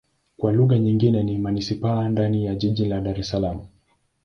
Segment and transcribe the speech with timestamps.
[0.37, 3.67] Kwa lugha nyingine ni manisipaa ndani ya jiji la Dar Es Salaam.